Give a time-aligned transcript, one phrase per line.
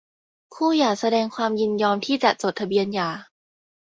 [0.53, 3.09] คู่หย่าแสดงความยินยอมที่จะจดทะเบียนหย่า